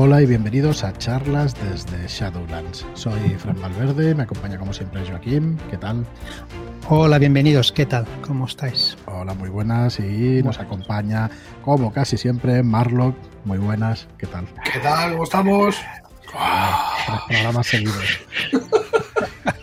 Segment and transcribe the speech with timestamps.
[0.00, 2.86] Hola y bienvenidos a charlas desde Shadowlands.
[2.94, 5.58] Soy Fran Valverde, me acompaña como siempre Joaquín.
[5.72, 6.06] ¿Qué tal?
[6.88, 7.72] Hola, bienvenidos.
[7.72, 8.06] ¿Qué tal?
[8.22, 8.96] ¿Cómo estáis?
[9.06, 9.98] Hola, muy buenas.
[9.98, 11.28] Y nos acompaña,
[11.64, 13.16] como casi siempre, Marlock.
[13.44, 14.06] Muy buenas.
[14.18, 14.46] ¿Qué tal?
[14.72, 15.10] ¿Qué tal?
[15.10, 15.76] ¿Cómo estamos?
[17.26, 18.20] Programas seguidos.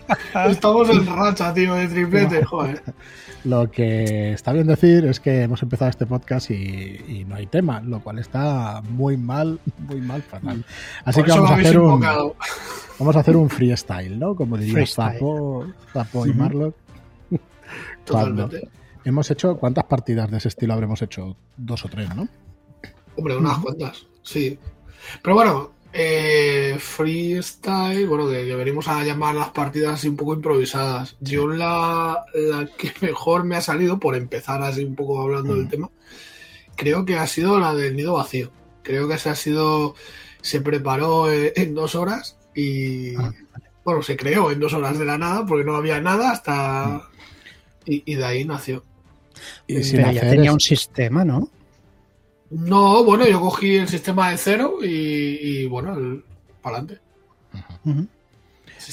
[0.49, 2.81] Estamos en racha, tío, de triplete, joder.
[3.43, 7.79] Lo que está bien decir es que hemos empezado este podcast y, no hay tema,
[7.79, 10.65] lo cual está muy mal, muy mal, fatal.
[11.03, 11.99] Así que vamos a hacer un
[12.99, 14.35] vamos a hacer un freestyle, ¿no?
[14.35, 16.75] Como diría Zapo, Zapo y Marlock.
[18.03, 18.67] Totalmente.
[19.03, 21.37] Hemos hecho, ¿cuántas partidas de ese estilo habremos hecho?
[21.55, 22.27] Dos o tres, ¿no?
[23.15, 24.57] Hombre, unas cuantas, sí.
[25.21, 31.15] Pero bueno, eh, freestyle, bueno, que, venimos a llamar las partidas así un poco improvisadas.
[31.21, 32.25] Yo la,
[32.77, 35.69] que mejor me ha salido, por empezar así un poco hablando del mm.
[35.69, 35.89] tema,
[36.75, 38.51] creo que ha sido la del nido vacío.
[38.83, 39.95] Creo que se ha sido,
[40.41, 43.31] se preparó en, dos horas y, ah,
[43.85, 46.85] bueno, se creó en dos horas de la nada porque no había nada hasta...
[46.87, 47.01] Mm.
[47.87, 48.83] Y, de ahí nació.
[49.67, 51.49] Y ya tenía un sistema, ¿no?
[52.49, 56.21] No, bueno, yo cogí el sistema de cero y, bueno,
[56.61, 57.01] para adelante.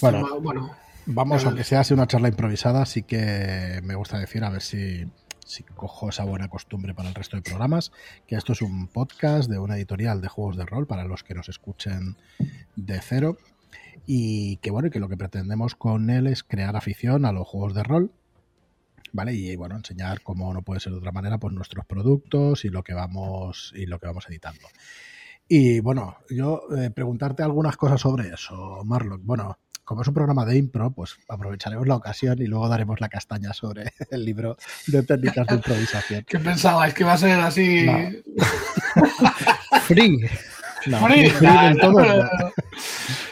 [0.00, 0.70] bueno,
[1.06, 5.05] vamos, aunque sea así una charla improvisada, sí que me gusta decir, a ver si,
[5.44, 7.92] si cojo esa buena costumbre para el resto de programas,
[8.27, 11.34] que esto es un podcast de una editorial de juegos de rol para los que
[11.34, 12.16] nos escuchen
[12.77, 13.37] de cero
[14.06, 17.75] y que bueno, que lo que pretendemos con él es crear afición a los juegos
[17.75, 18.12] de rol
[19.12, 19.34] ¿vale?
[19.34, 22.82] Y bueno, enseñar cómo no puede ser de otra manera, pues nuestros productos y lo
[22.82, 24.69] que vamos, y lo que vamos editando.
[25.48, 29.20] Y bueno, yo eh, preguntarte algunas cosas sobre eso, Marlon.
[29.24, 33.08] Bueno, como es un programa de impro, pues aprovecharemos la ocasión y luego daremos la
[33.08, 36.24] castaña sobre el libro de técnicas de improvisación.
[36.28, 36.94] ¿Qué pensabais?
[36.94, 37.86] ¿Que va a ser así?
[39.82, 40.19] Free.
[40.86, 41.06] No,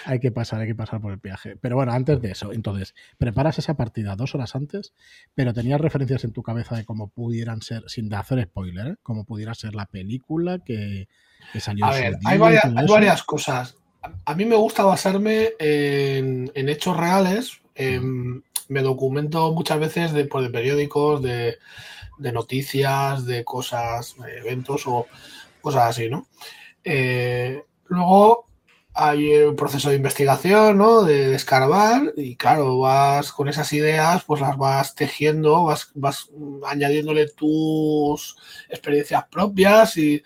[0.04, 1.56] hay que pasar, hay que pasar por el viaje.
[1.56, 4.92] Pero bueno, antes de eso, entonces, preparas esa partida dos horas antes,
[5.34, 8.96] pero tenías referencias en tu cabeza de cómo pudieran ser, sin hacer spoiler, ¿eh?
[9.02, 11.08] cómo pudiera ser la película que,
[11.58, 11.86] salió.
[11.86, 13.76] A ver, hay, varias, cosas.
[14.24, 17.60] A mí me gusta basarme en, hechos reales.
[18.68, 21.58] me documento muchas veces de, pues, de periódicos, de,
[22.18, 25.06] de noticias, de cosas, de eventos o
[25.60, 26.26] cosas así, ¿no?
[26.84, 28.46] Eh, luego
[28.94, 31.02] hay un proceso de investigación, ¿no?
[31.02, 36.28] De, escarbar y claro, vas con esas ideas, pues las vas tejiendo, vas, vas
[36.66, 38.36] añadiéndole tus
[38.68, 40.22] experiencias propias y,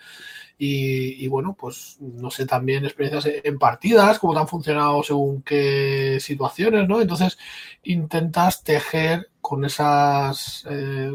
[0.57, 6.17] y, bueno, pues no sé, también experiencias en partidas, cómo te han funcionado según qué
[6.21, 7.01] situaciones, ¿no?
[7.01, 7.37] Entonces
[7.83, 10.65] intentas tejer con esas...
[10.69, 11.11] Eh,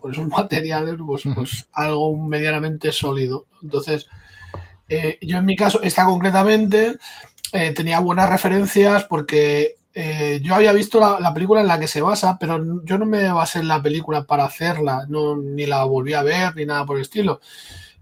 [0.00, 3.46] con esos materiales, pues, pues algo medianamente sólido.
[3.62, 4.08] Entonces,
[4.88, 6.96] eh, yo en mi caso, esta concretamente,
[7.52, 12.00] eh, tenía buenas referencias porque eh, yo había visto la, película en la que se
[12.00, 16.14] basa, pero yo no me basé en la película para hacerla, no, ni la volví
[16.14, 17.40] a ver ni nada por el estilo.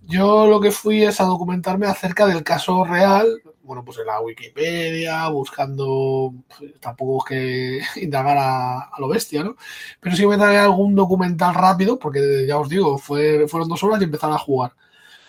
[0.03, 4.21] Yo lo que fui es a documentarme acerca del caso real, bueno, pues en la
[4.21, 9.57] Wikipedia, buscando, pues, tampoco que indagar a, lo bestia, ¿no?
[10.01, 14.01] Pero sí me traje algún documental rápido, porque ya os digo, fue, fueron dos horas
[14.01, 14.73] y empezar a jugar.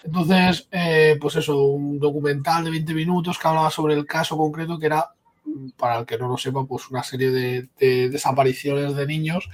[0.03, 4.79] Entonces, eh, pues eso, un documental de 20 minutos que hablaba sobre el caso concreto,
[4.79, 5.11] que era,
[5.77, 9.49] para el que no lo sepa, pues una serie de, desapariciones de niños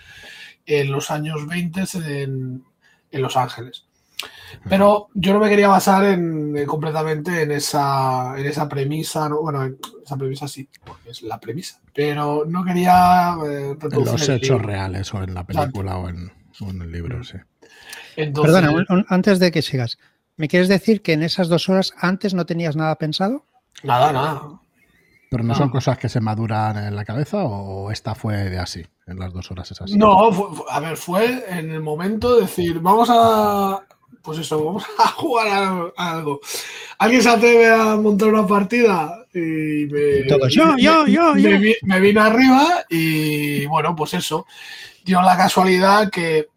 [0.66, 2.64] en los años 20 en,
[3.12, 3.86] Los Ángeles.
[4.70, 9.78] Pero yo no me quería basar en, completamente en esa, en esa premisa, bueno, en
[10.04, 13.36] esa premisa sí, porque es la premisa, pero no quería...
[13.46, 16.32] Eh, en los hechos reales o en la película o en,
[16.82, 17.38] el libro, sí.
[18.16, 18.74] Perdona,
[19.10, 20.00] antes de que sigas,
[20.38, 23.44] ¿Me quieres decir que en esas dos horas antes no tenías nada pensado?
[23.84, 24.60] Nada, nada.
[25.30, 28.86] ¿Pero no, son cosas que se maduran en la cabeza o esta fue de así?
[29.08, 29.98] En las dos horas es así.
[29.98, 30.30] No,
[30.70, 33.84] a ver, fue en el momento de decir, vamos a.
[34.22, 36.40] Pues eso, vamos a jugar a, algo.
[37.00, 39.26] ¿Alguien se atreve a montar una partida?
[39.34, 44.46] Y me, yo, yo, yo, me, me vine arriba y bueno, pues eso.
[45.04, 46.48] Dio la casualidad que.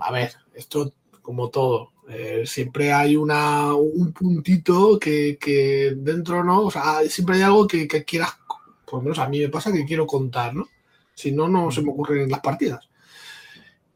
[0.00, 0.92] A ver, esto
[1.22, 6.62] como todo eh, siempre hay una, un puntito que, dentro, ¿no?
[6.62, 8.36] O sea, siempre hay algo que, quieras,
[8.84, 10.66] por lo menos a mí me pasa que quiero contar, ¿no?
[11.14, 12.88] Si no, no se me ocurren en las partidas.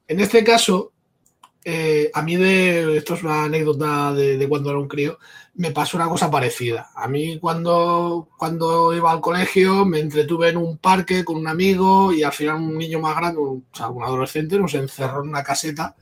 [0.07, 0.93] En este caso,
[1.65, 5.19] eh, a mí de, esto es una anécdota de, cuando era un crío,
[5.55, 6.91] me pasó una cosa parecida.
[6.95, 12.13] A mí cuando, cuando iba al colegio me entretuve en un parque con un amigo
[12.13, 15.43] y al final un niño más grande, o sea, un adolescente, nos encerró en una
[15.43, 15.97] caseta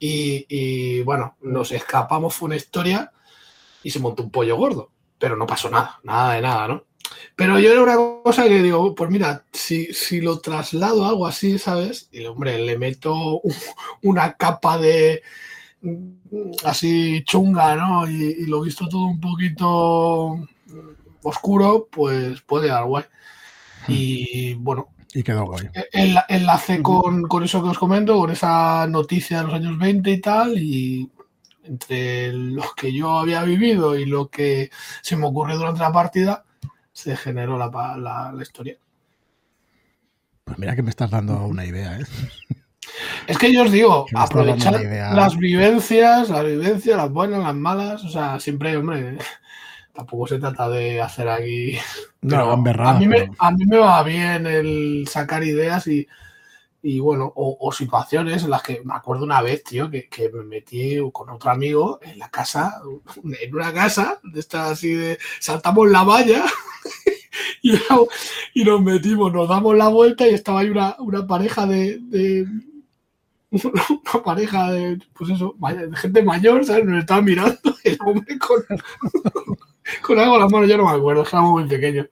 [0.00, 3.12] y, bueno, nos escapamos, fue una historia.
[3.82, 4.90] y se montó un pollo gordo.
[5.18, 6.84] Pero no pasó nada, nada de nada, ¿no?
[7.36, 11.26] Pero yo era una cosa que digo, pues mira, si, si lo traslado a algo
[11.26, 12.08] así, ¿sabes?
[12.12, 13.40] Y hombre, le meto
[14.02, 15.22] una capa de
[16.64, 18.08] así chunga, ¿no?
[18.10, 20.38] Y, y lo visto todo un poquito
[21.22, 23.04] oscuro, pues puede dar guay.
[23.88, 25.68] Y bueno, y quedó guay.
[25.92, 30.10] El, enlace con, con, eso que os comento, con esa noticia de los años 20
[30.10, 31.10] y tal, y
[31.64, 34.70] entre lo que yo había vivido y lo que
[35.02, 36.44] se me ocurrió durante la partida,
[36.92, 38.76] se generó la, la, la historia.
[40.44, 42.04] Pues mira que me estás dando una idea, ¿eh?
[43.26, 44.72] Es que yo os digo, aprovechar
[45.14, 49.18] las vivencias, las vivencias, las buenas, las malas, o sea, siempre, hombre,
[50.00, 51.76] tampoco se trata de hacer aquí.
[52.22, 56.08] No, a, mí me, a mí me va bien el sacar ideas y,
[56.82, 60.42] y bueno, o, situaciones en las que me acuerdo una vez, tío, que, que, me
[60.42, 62.80] metí con otro amigo en la casa,
[63.40, 66.46] en una casa, de esta así de saltamos la valla
[67.62, 67.74] y,
[68.54, 72.46] y, nos metimos, nos damos la vuelta y estaba ahí una, una pareja de, de
[73.50, 76.86] una pareja de, pues eso, de gente mayor, ¿sabes?
[76.86, 78.64] Nos estaba mirando el hombre con,
[80.02, 82.06] con algo en las manos, yo no me acuerdo, estábamos muy pequeños.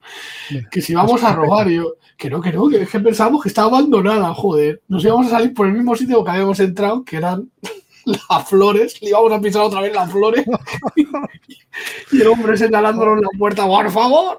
[0.71, 3.49] Que si íbamos a robar, yo, que no, que no, que es que pensábamos que
[3.49, 4.81] estaba abandonada, joder.
[4.87, 7.49] Nos íbamos a salir por el mismo sitio que habíamos entrado, que eran
[8.29, 10.45] las flores, le íbamos a pisar otra vez las flores.
[12.11, 14.37] y el hombre señalándonos la puerta, por favor.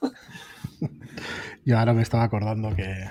[1.64, 3.10] Yo ahora me estaba acordando que,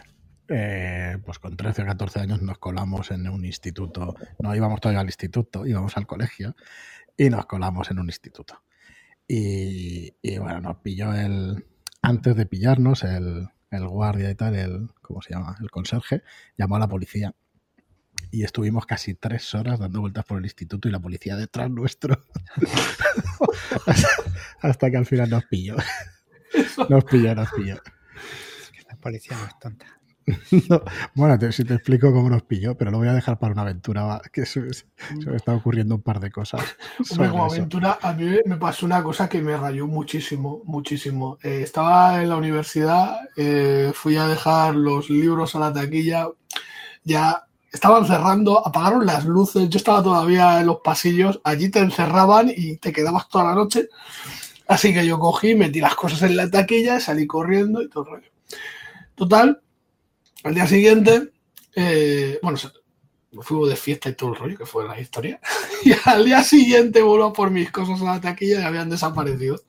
[0.50, 4.14] eh, pues con 13 o 14 años nos colamos en un instituto.
[4.40, 6.56] No íbamos todavía al instituto, íbamos al colegio
[7.18, 8.62] y nos colamos en un instituto.
[9.36, 11.66] Y, bueno, nos pilló el.
[12.04, 14.90] Antes de pillarnos, el, el, guardia y tal, el.
[15.02, 15.56] ¿Cómo se llama?
[15.60, 16.22] El conserje,
[16.56, 17.34] llamó a la policía.
[18.30, 22.24] Y estuvimos casi tres horas dando vueltas por el instituto y la policía detrás nuestro.
[24.62, 25.78] hasta, que al final nos pilló.
[26.90, 27.82] Nos pilló, nos pilló.
[28.88, 30.00] La policía no es tonta.
[31.16, 34.22] bueno, si te explico cómo nos pilló, pero lo voy a dejar para una aventura,
[34.32, 36.62] que se, me está ocurriendo un par de cosas.
[37.18, 41.38] Como aventura, a mí me pasó una cosa que me rayó muchísimo, muchísimo.
[41.44, 46.28] Eh, estaba en la universidad, eh, fui a dejar los libros a la taquilla,
[47.04, 52.52] ya estaban cerrando, apagaron las luces, yo estaba todavía en los pasillos, allí te encerraban
[52.56, 53.90] y te quedabas toda la noche.
[54.68, 58.10] Así que yo cogí, metí las cosas en la taquilla, salí corriendo y todo el
[58.12, 58.28] rollo.
[59.16, 59.62] Total,
[60.44, 61.32] al día siguiente,
[61.76, 62.58] eh, bueno,
[63.42, 65.40] fuimos de fiesta y todo el rollo, que fue la historia.
[65.86, 69.62] Y al día siguiente voló por mis cosas a la taquilla y habían desaparecido.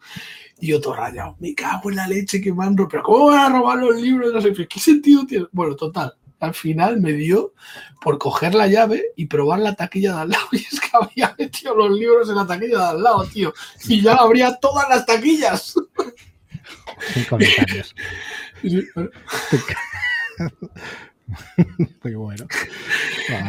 [0.60, 3.58] Y otro rayado, me cago en la leche que me han Pero ¿cómo van a
[3.58, 4.32] robar los libros?
[4.32, 5.46] No sé, ¿qué sentido tiene?
[5.50, 6.14] Bueno, total.
[6.38, 7.54] Al final me dio
[8.00, 10.46] por coger la llave y probar la taquilla de al lado.
[10.52, 13.52] Y es que había metido los libros en la taquilla de al lado, tío.
[13.88, 15.74] Y ya abría todas las taquillas.
[17.12, 17.94] Sin comentarios.
[22.02, 22.46] Muy bueno.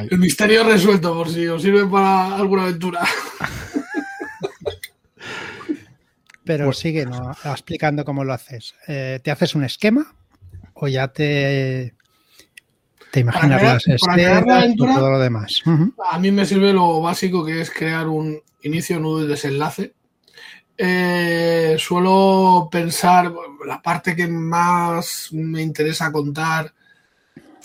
[0.10, 3.02] El misterio resuelto, por si os sirve para alguna aventura.
[6.44, 7.32] Pero sigue ¿no?
[7.44, 8.76] explicando cómo lo haces.
[8.88, 10.16] Eh, ¿Te haces un esquema
[10.76, 11.96] o ya te,
[13.12, 15.64] te imaginas las escenas y todo lo demás?
[16.10, 19.94] A mí me sirve lo básico que es crear un inicio, nudo y desenlace.
[20.78, 23.33] Eh, suelo pensar
[23.66, 26.74] la parte que más me interesa contar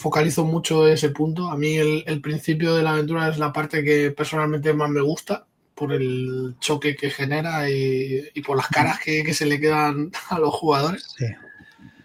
[0.01, 1.51] focalizo mucho ese punto.
[1.51, 5.45] A mí el, principio de la aventura es la parte que personalmente más me gusta
[5.75, 10.55] por el choque que genera y, por las caras que, se le quedan a los
[10.55, 11.15] jugadores.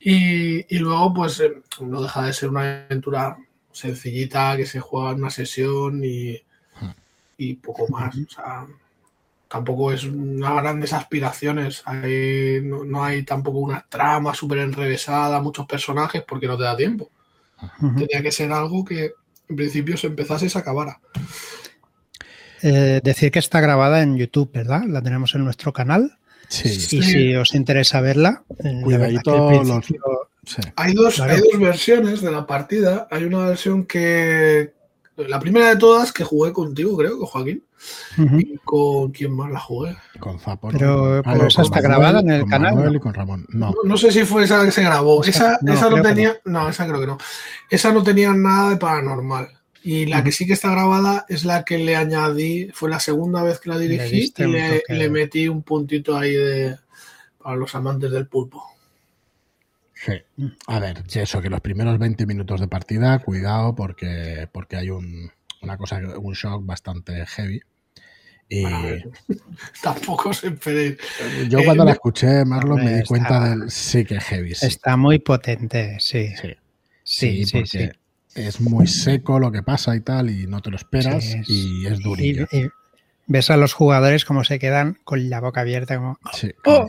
[0.01, 3.37] Y, luego, pues, eh, no deja de ser una aventura
[3.71, 8.13] sencillita que se juega en una sesión y, poco más.
[8.13, 8.67] O sea,
[9.47, 11.81] tampoco es unas grandes aspiraciones.
[11.85, 17.09] no, no, hay tampoco una trama súper enrevesada, muchos personajes, porque no te da tiempo.
[17.79, 19.11] Tenía que ser algo que
[19.47, 20.99] en principio se empezase y se acabara.
[22.61, 24.83] Eh, decir que está grabada en YouTube, ¿verdad?
[24.87, 26.17] La tenemos en nuestro canal.
[26.47, 26.69] Sí.
[26.69, 28.83] Y si os interesa verla, eh,
[30.75, 33.07] hay, dos, hay dos versiones de la partida.
[33.11, 34.73] Hay una versión que.
[35.17, 37.63] La primera de todas que jugué contigo, creo, con Joaquín.
[38.17, 39.95] ¿Y con quién más la jugué?
[40.19, 40.69] Con Zapo.
[40.69, 42.99] Pero, ah, esa está grabada en el canal.
[42.99, 43.45] con Ramón.
[43.49, 43.73] No.
[43.83, 43.97] no.
[43.97, 45.23] sé si fue esa que se grabó.
[45.23, 46.37] Esa, no, esa no tenía.
[46.43, 46.67] No.
[46.67, 47.17] esa creo que no.
[47.69, 49.49] Esa no tenía nada de paranormal.
[49.83, 52.69] Y la que sí que está grabada es la que le añadí.
[52.73, 56.77] Fue la segunda vez que la dirigí y le, le, metí un puntito ahí de
[57.41, 58.74] para los amantes del pulpo.
[60.05, 60.13] Sí.
[60.67, 65.31] A ver, eso, que los primeros 20 minutos de partida, cuidado porque, porque hay un,
[65.61, 67.61] una cosa, un shock bastante heavy
[68.47, 68.63] Y
[69.81, 70.97] tampoco se esperéis.
[71.49, 74.51] Yo cuando la escuché, Marlon, me di cuenta del sí que heavy.
[74.51, 76.29] Está muy potente, sí.
[77.03, 77.89] Sí, sí, sí,
[78.35, 81.99] es muy seco lo que pasa y tal, y no te lo esperas, y es
[81.99, 82.47] durillo.
[82.51, 82.69] Y,
[83.27, 86.19] ves a los jugadores como se quedan con la boca abierta, como.
[86.33, 86.87] Sí, ¡Oh!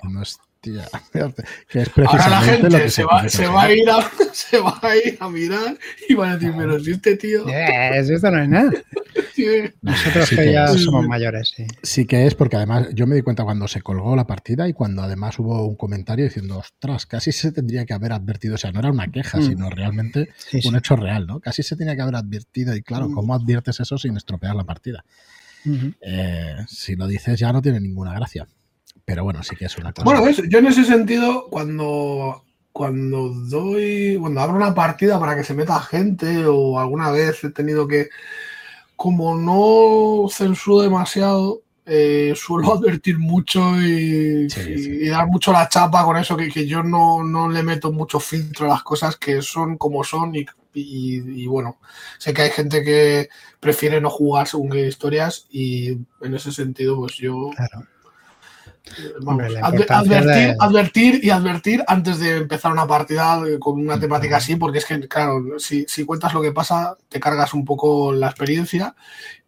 [0.66, 1.34] Es
[1.68, 4.96] que es Ahora la gente se, va, se, va a ir a, se va a
[4.96, 7.46] ir a mirar y van a decir, pero si este tío.
[7.48, 8.70] esto no es nada.
[9.82, 11.66] Nosotros que, ya somos mayores, sí.
[11.82, 14.72] Sí que es, porque además yo me di cuenta cuando se colgó la partida y
[14.72, 18.72] cuando además hubo un comentario diciendo, ostras, casi se tendría que haber advertido, o sea,
[18.72, 19.42] no era una queja, mm.
[19.42, 20.30] sino realmente
[20.64, 21.40] un hecho real, ¿no?
[21.40, 23.10] Casi se tenía que haber advertido y claro.
[23.12, 25.04] ¿cómo adviertes eso sin estropear la partida?
[26.00, 28.46] Eh, si lo dices ya no tiene ninguna gracia.
[29.06, 30.04] Pero bueno, sí que es una cosa.
[30.04, 35.54] Bueno, yo en ese sentido, cuando, cuando doy, cuando abro una partida para que se
[35.54, 38.08] meta gente o alguna vez he tenido que,
[38.96, 44.48] como no censuro demasiado, eh, suelo advertir mucho y,
[45.08, 48.82] dar mucho la chapa con eso, que, yo no, le meto mucho filtro a las
[48.82, 50.44] cosas que son como son y,
[50.74, 51.78] y, bueno,
[52.18, 53.28] sé que hay gente que
[53.60, 57.50] prefiere no jugar según qué historias y en ese sentido pues yo
[59.62, 64.84] advertir, advertir, y advertir antes de empezar una partida con una temática así, porque es
[64.84, 68.94] que, claro, si, cuentas lo que pasa, te cargas un poco la experiencia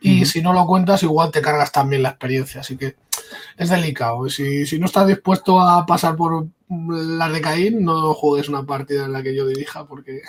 [0.00, 2.60] y si no lo cuentas, igual te cargas también la experiencia.
[2.60, 2.96] Así que
[3.56, 4.28] es delicado.
[4.28, 9.12] Si, no estás dispuesto a pasar por las de Caín, no juegues una partida en
[9.12, 10.20] la que yo dirija, porque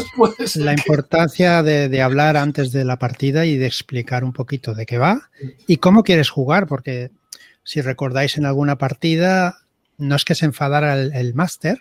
[0.54, 4.86] La importancia de, de hablar antes de la partida y de explicar un poquito de
[4.86, 5.30] qué va
[5.66, 7.10] y cómo quieres jugar, porque
[7.70, 9.58] si recordáis en alguna partida,
[9.96, 11.80] no es que se enfadara el, máster,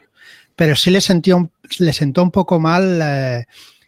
[0.55, 3.47] pero sí le, sentió, le sentó un poco mal eh,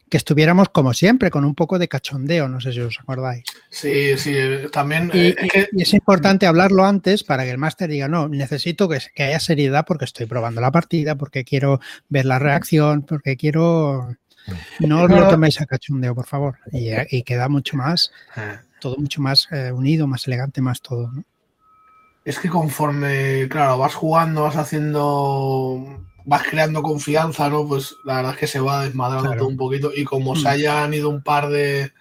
[0.09, 3.43] que estuviéramos como siempre, con un poco de cachondeo, no sé si os acordáis.
[3.69, 4.33] Sí, sí,
[4.71, 5.11] también.
[5.13, 9.21] Y, eh, es importante hablarlo antes para que el máster diga, no, necesito que, que,
[9.21, 14.17] haya seriedad porque estoy probando la partida, porque quiero ver la reacción, porque quiero...
[14.79, 16.57] No os lo toméis a cachondeo, por favor.
[16.71, 18.61] Y, queda mucho más, ah.
[18.79, 21.11] todo mucho más eh, unido, más elegante, más todo.
[21.11, 21.23] ¿no?
[22.23, 25.83] Es que conforme, claro, vas jugando, vas haciendo,
[26.25, 27.67] vas creando confianza, ¿no?
[27.67, 30.47] Pues la verdad es que se va desmadrando todo un poquito y como se mm.
[30.47, 31.91] hayan ido un par de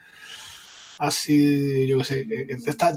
[0.98, 2.46] así, yo qué sé, te,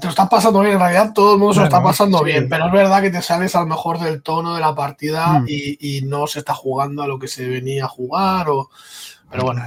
[0.02, 2.66] lo estás pasando bien, en realidad todo el mundo se lo está pasando bien, pero
[2.66, 5.46] es verdad que te sales a lo mejor del tono de la partida mm.
[5.48, 8.68] y, no se está jugando a lo que se venía a jugar, o...
[9.30, 9.62] pero bueno.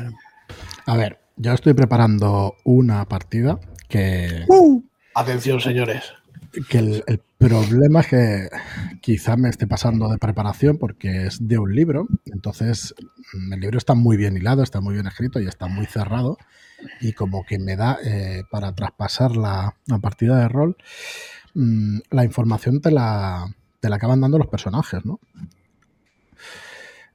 [0.85, 3.59] A ver, yo estoy preparando una partida
[3.89, 4.45] que...
[4.47, 4.83] Uh.
[5.15, 6.03] Atención, señores
[6.69, 8.49] que el, problema es que
[9.01, 12.95] quizá me esté pasando de preparación porque es de un libro, entonces
[13.33, 16.37] mm, el libro está muy bien hilado, está muy bien escrito y está muy cerrado.
[17.01, 20.77] Y como que me da eh, para traspasar la, partida de rol,
[21.53, 23.47] mm, la información te la,
[23.79, 25.19] te la acaban dando los personajes, ¿no?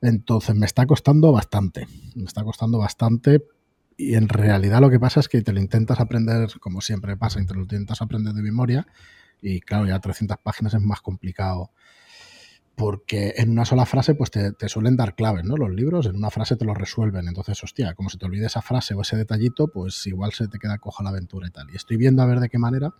[0.00, 1.86] Entonces me está costando bastante,
[2.16, 3.44] me está costando bastante.
[3.96, 7.44] Y en realidad lo que pasa es que te lo intentas aprender, como siempre pasa,
[7.44, 8.86] te lo intentas aprender de memoria
[9.42, 11.70] y claro, ya 300 páginas es más complicado.
[12.74, 15.56] Porque en una sola frase, pues te, suelen dar claves, ¿no?
[15.56, 17.28] Los libros en una frase te lo resuelven.
[17.28, 20.58] Entonces, hostia, como se te olvide esa frase o ese detallito, pues igual se te
[20.58, 21.68] queda coja la aventura y tal.
[21.70, 22.94] Y estoy viendo a ver de qué manera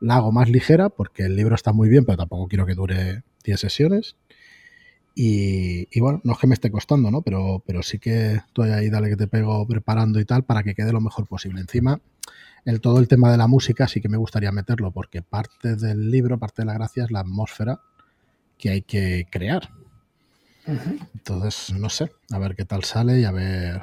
[0.00, 3.24] la hago más ligera, porque el libro está muy bien, pero tampoco quiero que dure
[3.42, 4.16] 10 sesiones.
[5.16, 7.22] Y, y, bueno, no es que me esté costando, ¿no?
[7.22, 10.74] Pero, pero sí que estoy ahí, dale que te pego preparando y tal, para que
[10.74, 11.60] quede lo mejor posible.
[11.60, 12.00] Encima,
[12.64, 16.10] el, todo el tema de la música sí que me gustaría meterlo, porque parte del
[16.10, 17.80] libro, parte de la gracia es la atmósfera
[18.58, 19.70] que hay que crear.
[20.66, 23.82] Entonces, no sé, a ver qué tal sale y a ver.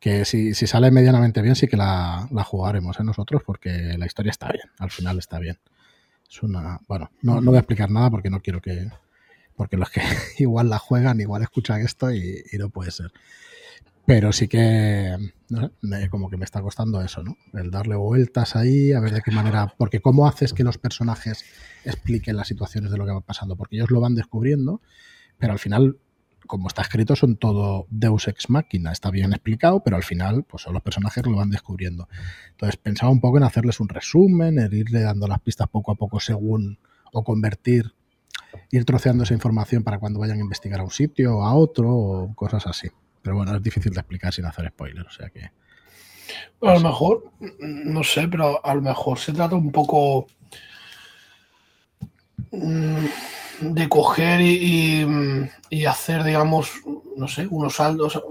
[0.00, 3.04] Que si, sale medianamente bien, sí que la, jugaremos ¿eh?
[3.04, 5.58] nosotros, porque la historia está bien, al final está bien.
[6.28, 6.80] Es una.
[6.88, 8.88] Bueno, no, no voy a explicar nada porque no quiero que.
[9.56, 10.00] Porque los que
[10.38, 13.12] igual la juegan, igual escuchan esto y no puede ser.
[14.06, 15.16] Pero sí que,
[16.10, 17.38] como que me está costando eso, ¿no?
[17.54, 19.72] El darle vueltas ahí, a ver de qué manera.
[19.78, 21.44] Porque, ¿cómo haces que los personajes
[21.84, 23.56] expliquen las situaciones de lo que va pasando?
[23.56, 24.82] Porque ellos lo van descubriendo,
[25.38, 25.96] pero al final,
[26.46, 28.92] como está escrito, son todo Deus ex machina.
[28.92, 32.06] Está bien explicado, pero al final, pues son los personajes lo van descubriendo.
[32.50, 35.94] Entonces, pensaba un poco en hacerles un resumen, en irle dando las pistas poco a
[35.94, 36.78] poco según.
[37.12, 37.94] o convertir
[38.70, 41.90] ir troceando esa información para cuando vayan a investigar a un sitio o a otro
[41.94, 42.88] o cosas así.
[43.24, 45.50] Pero bueno, es difícil de explicar sin hacer spoilers, o sea que...
[46.60, 50.26] a lo mejor, no sé, pero a lo mejor se trata un poco
[52.52, 53.06] mm,
[53.60, 56.70] de coger y, hacer, digamos,
[57.16, 58.22] no sé, unos saldos,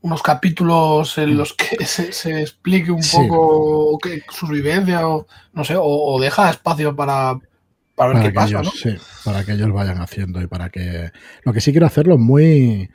[0.00, 3.98] unos capítulos en los que se, explique un poco
[4.30, 7.36] su vivencia o no sé, o, deja espacio para,
[7.96, 8.70] para ver qué pasa, ¿no?
[8.70, 8.94] Sí,
[9.24, 11.10] para que ellos vayan haciendo y para que...
[11.42, 12.90] Lo que sí quiero hacerlo es muy...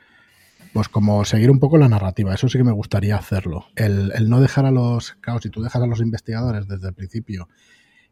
[0.74, 3.66] Pues como seguir un poco la narrativa, eso sí que me gustaría hacerlo.
[3.76, 5.14] El, el no dejar a los...
[5.22, 7.50] Claro, si tú dejas a los investigadores desde el principio,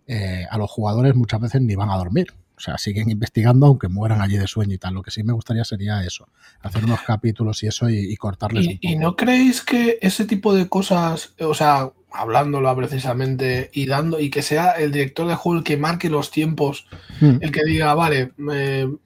[0.07, 2.27] eh, a los jugadores muchas veces ni van a dormir.
[2.57, 4.95] O sea, siguen investigando aunque mueran allí de sueño y tal.
[4.95, 6.27] Lo que sí me gustaría sería eso,
[6.61, 8.79] hacer unos capítulos y eso y, cortarles un poco.
[8.81, 14.31] ¿Y no creéis que ese tipo de cosas, o sea, hablándola precisamente y dando, y
[14.31, 16.87] que sea el director de juego el que marque los tiempos,
[17.21, 17.37] hmm.
[17.41, 18.31] el que diga, vale,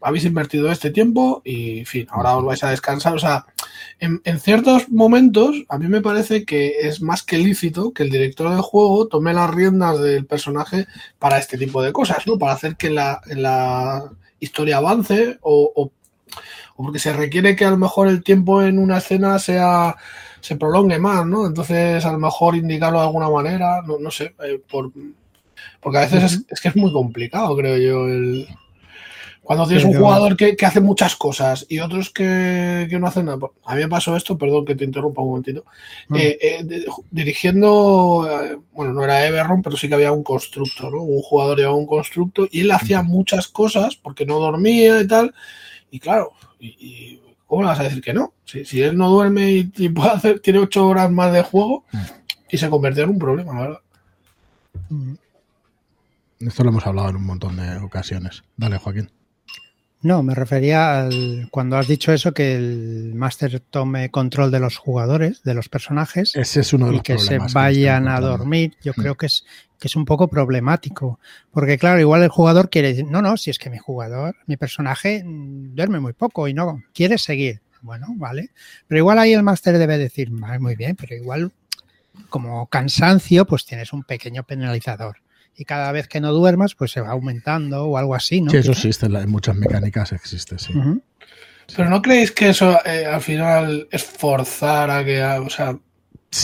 [0.01, 3.15] habéis invertido este tiempo y, en fin, ahora os vais a descansar.
[3.15, 3.45] O sea,
[3.99, 8.49] en, ciertos momentos, a mí me parece que es más que lícito que el director
[8.49, 10.87] del juego tome las riendas del personaje
[11.19, 12.37] para este tipo de cosas, ¿no?
[12.37, 15.91] Para hacer que la, la historia avance o, o,
[16.75, 19.95] o porque se requiere que a lo mejor el tiempo en una escena sea
[20.41, 21.45] se prolongue más, ¿no?
[21.45, 24.91] Entonces, a lo mejor indicarlo de alguna manera, no, no sé, eh, por,
[25.79, 28.47] porque a veces es, que es muy complicado, creo yo, el,
[29.41, 33.39] cuando tienes un jugador que, hace muchas cosas y otros que, no hacen nada.
[33.65, 35.65] A mí me pasó esto, perdón que te interrumpa un momentito.
[36.15, 38.27] Eh, eh, dirigiendo,
[38.71, 41.01] bueno, no era Everron, pero sí que había un constructo, ¿no?
[41.01, 45.33] Un jugador llevaba un constructo y él hacía muchas cosas porque no dormía y tal.
[45.89, 47.19] Y claro, y
[47.51, 48.33] ¿cómo le vas a decir que no?
[48.45, 51.83] Si, él no duerme y, puede hacer, tiene ocho horas más de juego
[52.49, 53.79] y se convierte en un problema, la verdad.
[56.39, 58.43] Esto lo hemos hablado en un montón de ocasiones.
[58.55, 59.11] Dale, Joaquín.
[60.03, 64.77] No, me refería al, cuando has dicho eso, que el máster tome control de los
[64.77, 66.35] jugadores, de los personajes.
[66.35, 68.75] Ese es uno de los y que se vayan a dormir.
[68.81, 69.45] Yo creo que es,
[69.77, 71.19] que es un poco problemático.
[71.51, 74.57] Porque, claro, igual el jugador quiere decir, no, no, si es que mi jugador, mi
[74.57, 77.61] personaje mm, duerme muy poco y no quiere seguir.
[77.81, 78.49] Bueno, vale.
[78.87, 81.51] Pero igual ahí el máster debe decir, muy bien, pero igual
[82.29, 85.20] como cansancio, pues tienes un pequeño penalizador
[85.55, 88.51] y cada vez que no duermas, pues se va aumentando o algo así, ¿no?
[88.51, 90.73] Sí, eso existe, en muchas mecánicas existe, sí.
[91.75, 95.77] Pero ¿no creéis que eso eh, al final es forzar a que, o sea...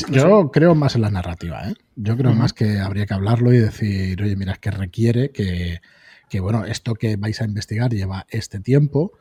[0.09, 1.73] yo creo más en la narrativa, ¿eh?
[1.95, 5.81] Yo creo más que habría que hablarlo y decir, oye, mira, es que requiere que,
[6.29, 9.13] que bueno, esto que vais a investigar lleva este tiempo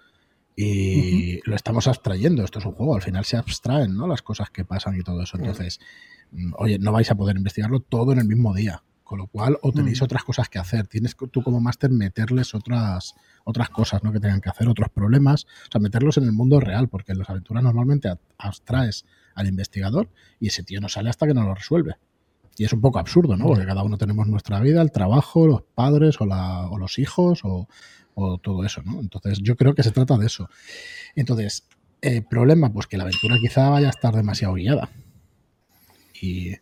[0.55, 2.45] y lo estamos abstrayendo.
[2.45, 4.07] Esto es un juego, al final se abstraen, ¿no?
[4.07, 5.37] Las cosas que pasan y todo eso.
[5.37, 5.81] Entonces,
[6.33, 8.83] mm, oye, no vais a poder investigarlo todo en el mismo día.
[9.07, 10.05] Con lo cual, o tenéis mm.
[10.05, 10.89] otras cosas que hacer.
[10.89, 13.15] Tienes tú como máster meterles otras,
[13.45, 14.13] otras cosas ¿no?
[14.13, 15.45] que tengan que hacer, otros problemas.
[15.45, 20.11] O sea, meterlos en el mundo real, porque en las aventuras normalmente abstraes al investigador
[20.41, 21.95] y ese tío no sale hasta que no lo resuelve.
[22.59, 23.47] Y es un poco absurdo, ¿no?
[23.47, 27.43] Porque cada uno tenemos nuestra vida, el trabajo, los padres o, la, o los hijos
[27.45, 27.69] o,
[28.15, 28.99] o, todo eso, ¿no?
[28.99, 30.49] Entonces, yo creo que se trata de eso.
[31.15, 31.69] Entonces,
[32.01, 34.89] el problema, pues que la aventura quizá vaya a estar demasiado guiada.
[36.21, 36.55] Y,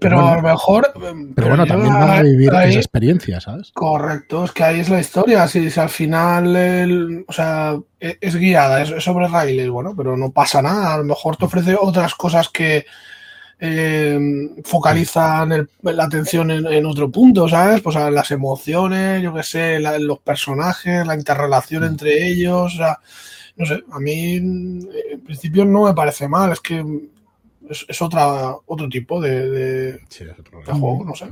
[0.00, 0.92] pero a lo mejor.
[1.34, 3.70] Pero, bueno, también van a vivir esa experiencia, ¿sabes?
[3.72, 5.46] Correcto, es que ahí es la historia.
[5.48, 10.62] Si, al final, o sea, e, es, guiada, es, sobre raíles, bueno, pero no pasa
[10.62, 10.94] nada.
[10.94, 12.84] A lo mejor te ofrece otras cosas que
[13.60, 14.18] eh,
[14.64, 17.80] focalizan la atención en, otro punto, ¿sabes?
[17.80, 21.86] Pues las emociones, yo qué sé, los personajes, la interrelación mm.
[21.86, 22.98] entre ellos, o sea,
[23.56, 26.84] no sé, a mí en principio no me parece mal, es que
[27.70, 30.00] es, otra, otro tipo de,
[30.66, 31.26] juego, no sé.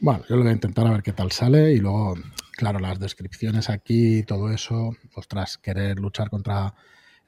[0.00, 2.14] Bueno, yo lo voy a intentar a ver qué tal sale y luego,
[2.56, 6.74] claro, las descripciones aquí, todo eso, ostras, querer luchar contra...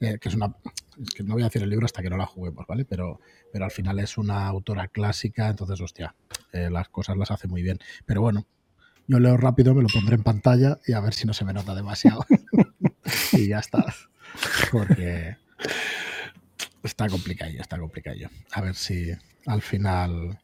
[0.01, 0.53] Eh, que es una...
[1.15, 2.85] que no voy a decir el libro hasta que no la juguemos, ¿vale?
[2.85, 3.21] Pero,
[3.53, 6.15] pero al final es una autora clásica, entonces, hostia,
[6.53, 7.79] eh, las cosas las hace muy bien.
[8.05, 8.45] Pero bueno,
[9.07, 11.53] yo leo rápido, me lo pondré en pantalla y a ver si no se me
[11.53, 12.27] nota demasiado.
[13.33, 13.85] y ya está.
[14.73, 15.37] Porque
[16.85, 18.17] está complicado, está complicado.
[18.53, 19.13] A ver si
[19.47, 20.39] al final.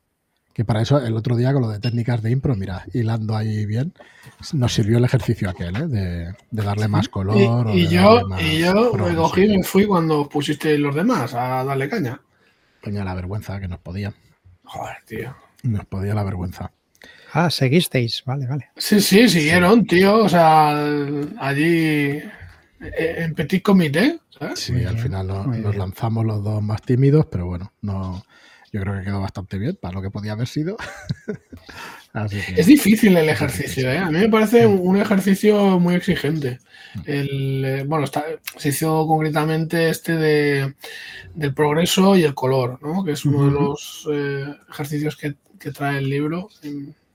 [0.53, 3.65] Que para eso el otro día con lo de técnicas de impro, mira, hilando ahí
[3.67, 3.95] bien,
[4.53, 5.87] nos sirvió el ejercicio aquel, ¿eh?
[5.87, 7.37] de, darle más color.
[7.73, 11.89] Y, yo, y yo me cogí y me fui cuando pusiste los demás a darle
[11.89, 12.21] caña.
[12.83, 14.13] Coña la vergüenza que nos podía.
[14.65, 15.37] Joder, tío.
[15.63, 16.73] Nos podía la vergüenza.
[17.33, 18.71] Ah, seguisteis, vale, vale.
[18.77, 20.25] Sí, sí, siguieron, tío.
[20.25, 20.71] O sea,
[21.39, 22.21] allí
[22.81, 24.19] en petit comité.
[24.55, 28.25] Sí, al final nos, lanzamos los dos más tímidos, pero bueno, no,
[28.73, 30.77] yo creo que quedó bastante bien para lo que podía haber sido.
[32.57, 33.99] Es difícil el ejercicio, ¿eh?
[33.99, 36.59] A mí me parece un ejercicio muy exigente.
[37.07, 38.07] El, eh, bueno,
[38.57, 40.75] se hizo concretamente este de,
[41.37, 43.05] del progreso y el color, ¿no?
[43.05, 45.37] Que es uno de los eh, ejercicios que,
[45.71, 46.49] trae el libro,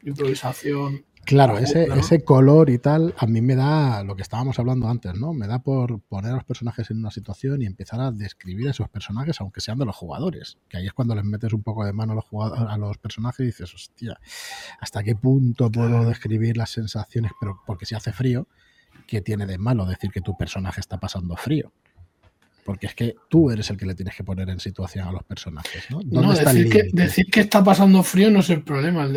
[0.03, 1.03] improvisación.
[1.25, 5.15] Claro, ese, ese color y tal, a mí me da lo que estábamos hablando antes,
[5.15, 5.33] ¿no?
[5.33, 8.71] Me da por poner a los personajes en una situación y empezar a describir a
[8.71, 10.59] esos personajes, aunque sean de los jugadores.
[10.69, 12.99] Que ahí es cuando les metes un poco de mano a los, jugadores, a los
[12.99, 14.19] personajes y dices, hostia,
[14.79, 17.31] ¿hasta qué punto puedo describir las sensaciones?
[17.39, 18.47] Pero porque si hace frío,
[19.07, 21.73] ¿qué tiene de malo decir que tu personaje está pasando frío?
[22.65, 25.23] Porque es que tú eres el que le tienes que poner en situación a los
[25.23, 25.99] personajes, ¿no?
[26.03, 29.07] no decir, que, decir, que, está pasando frío no es el problema.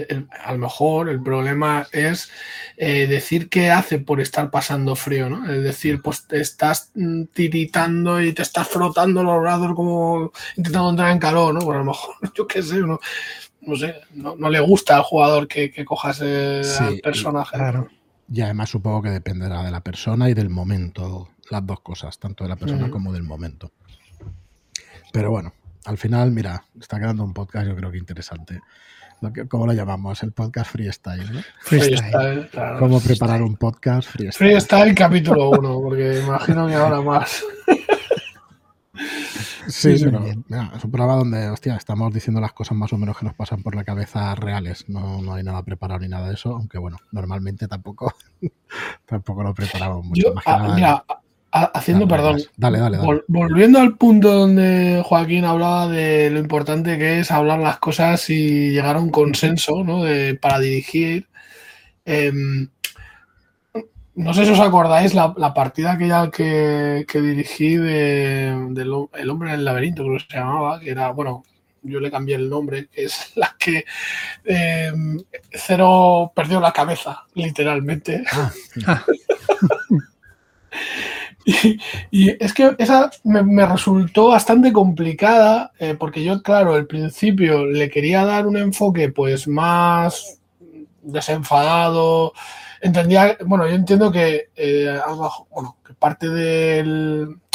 [0.44, 2.30] a lo mejor el problema es
[2.76, 5.50] eh, decir qué hace por estar pasando frío, ¿no?
[5.50, 10.90] Es decir, pues te estás mm, tiritando y te estás frotando los brazos como intentando
[10.90, 11.60] entrar en calor, ¿no?
[11.60, 13.00] Pues a lo mejor, yo qué sé, no,
[13.62, 17.56] no sé, no, le gusta al jugador que, que cojas el personaje.
[17.56, 17.88] Claro.
[18.30, 22.44] Y además supongo que dependerá de la persona y del momento las dos cosas, tanto
[22.44, 23.72] de la persona como del momento.
[25.12, 25.52] Pero bueno,
[25.84, 28.60] al final, mira, está quedando un podcast yo creo que interesante.
[29.48, 30.22] ¿Cómo lo llamamos?
[30.22, 31.40] El podcast freestyle, ¿no?
[31.60, 34.50] Freestyle, ¿Cómo preparar un podcast freestyle?
[34.50, 37.42] Freestyle capítulo 1, porque imagino que ahora más.
[39.68, 43.26] Sí, pero es un programa donde, hostia, estamos diciendo las cosas más o menos que
[43.26, 44.88] nos pasan por la cabeza reales.
[44.88, 48.14] No, no hay nada preparado ni nada de eso, aunque bueno, normalmente tampoco,
[49.06, 50.34] tampoco lo preparamos mucho.
[50.74, 51.04] mira,
[51.50, 52.42] Haciendo, perdón.
[52.56, 57.78] Dale, dale, volviendo al punto donde Joaquín hablaba de lo importante que es hablar las
[57.78, 60.02] cosas y llegar a un consenso ¿no?
[60.40, 61.26] para dirigir.
[62.04, 62.68] Em,
[64.14, 69.60] no sé si os acordáis la, partida aquella que, que dirigí de, El hombre en
[69.60, 71.44] el laberinto, creo que se llamaba, que era, bueno,
[71.82, 73.84] yo le cambié el nombre, que es la que
[74.44, 75.18] em,
[75.52, 78.24] Cero perdió la cabeza, literalmente.
[78.32, 78.52] Ah.
[82.10, 87.90] Y, es que esa me, resultó bastante complicada eh, porque yo, claro, al principio le
[87.90, 90.40] quería dar un enfoque pues más
[91.02, 92.32] desenfadado.
[92.80, 94.98] Entendía, bueno, yo entiendo que, eh,
[95.50, 96.84] bueno, que parte de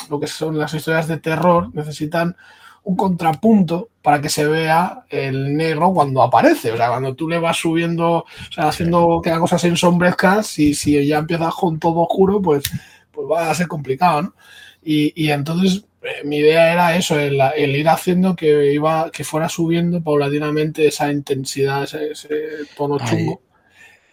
[0.09, 2.35] lo que son las historias de terror necesitan
[2.85, 6.71] un contrapunto para que se vea el negro cuando aparece.
[6.73, 10.73] O sea, cuando tú le vas subiendo, o sea, haciendo que las cosas ensombrezcas, y
[10.73, 12.63] si ya empiezas con todo oscuro, pues
[13.13, 14.35] pues va a ser complicado, ¿no?
[14.85, 17.39] Y, entonces eh, mi idea era eso, el,
[17.75, 22.27] ir haciendo que iba, que fuera subiendo paulatinamente esa intensidad, ese,
[22.75, 23.41] tono chungo.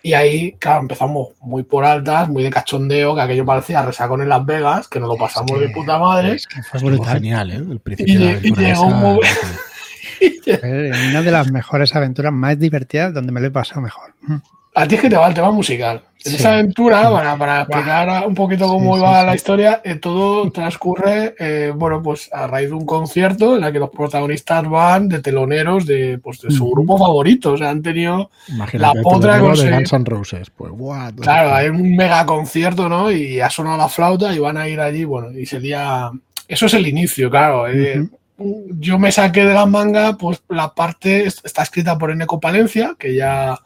[0.02, 4.30] Y ahí, claro, empezamos muy por altas, muy de cachondeo, que aquello parecía resacón en
[4.30, 6.36] Las Vegas, que nos lo pasamos de puta madre.
[6.36, 7.56] Es que fue genial, ¿eh?
[7.56, 9.20] El principio y, y llegó un
[11.10, 14.14] Una de las mejores aventuras más divertidas donde me lo he pasado mejor.
[14.80, 16.02] A ti es que te va el tema musical.
[16.24, 21.34] En esa aventura, para, para explicar un poquito cómo iba la historia, eh, todo transcurre,
[21.38, 25.20] eh, bueno, pues a raíz de un concierto en la que los protagonistas van de
[25.20, 27.52] teloneros de, pues, de su grupo favorito.
[27.52, 28.30] O sea, han tenido
[28.72, 30.50] la potra de Guns N' Roses.
[30.50, 30.72] Pues,
[31.20, 33.10] claro, hay un mega concierto, ¿no?
[33.10, 36.10] Y ha sonado la flauta y van a ir allí, bueno, y sería...
[36.48, 37.68] Eso es el inicio, claro.
[37.68, 38.08] Eh,
[38.78, 43.14] yo me saqué de la manga, pues la parte está escrita por Eneco Palencia, que
[43.14, 43.58] ya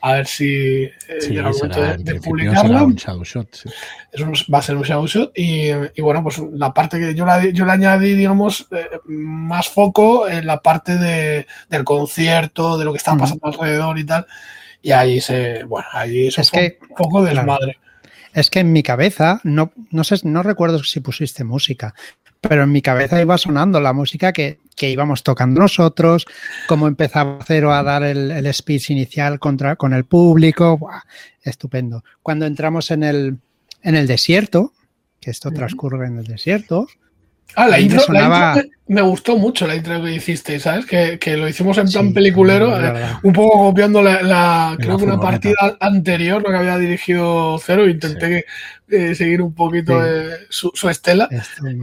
[0.00, 0.92] a ver si eh,
[1.28, 2.86] llega el momento de, publicarla.
[2.96, 5.32] Eso va a ser un shadow shot.
[5.34, 10.28] Y, bueno, pues la parte que yo, la, yo le añadí, digamos, eh, más foco
[10.28, 14.26] en la parte de, del concierto, de lo que estaba pasando alrededor y tal.
[14.80, 17.78] Y ahí se, bueno, ahí es que, un poco desmadre.
[18.32, 21.94] Es que en mi cabeza, no, no sé, no recuerdo si pusiste música,
[22.40, 26.26] pero en mi cabeza iba sonando la música que, íbamos tocando nosotros,
[26.68, 30.78] cómo empezaba Cero a dar el, speech inicial contra, con el público.
[31.42, 32.04] estupendo.
[32.22, 33.38] Cuando entramos en el,
[33.82, 34.72] en el desierto,
[35.20, 36.86] que esto transcurre en el desierto,
[37.54, 38.02] Ah, la intro,
[38.88, 40.86] me gustó mucho la intro que hiciste, ¿sabes?
[40.86, 45.20] Que, que lo hicimos en plan peliculero, eh, un poco copiando la, creo que una
[45.20, 48.46] partida anterior, lo que había dirigido Cero, intenté
[48.88, 50.00] eh, seguir un poquito
[50.48, 51.28] su, estela.